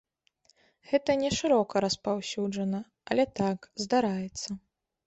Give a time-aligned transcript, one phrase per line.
[0.91, 2.81] Гэта не шырока распаўсюджана,
[3.13, 4.49] але так, здараецца.